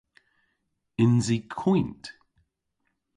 Yns 1.03 1.27
i 1.37 1.37
koynt? 1.59 2.03